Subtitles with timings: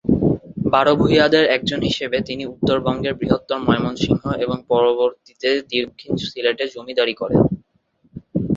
[0.65, 7.41] বারো ভূঁইয়াদের একজন হিসেবে তিনি উত্তর বঙ্গের বৃহত্তর ময়মনসিংহ এবং পরবর্তীতে দক্ষিণ সিলেটে জমিদারি করেন।